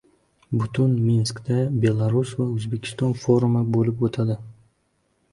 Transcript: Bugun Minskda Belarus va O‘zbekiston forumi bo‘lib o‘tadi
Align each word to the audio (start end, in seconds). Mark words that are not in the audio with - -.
Bugun 0.59 0.93
Minskda 1.09 1.57
Belarus 1.83 2.31
va 2.39 2.47
O‘zbekiston 2.53 3.13
forumi 3.25 3.61
bo‘lib 3.75 4.01
o‘tadi 4.09 4.39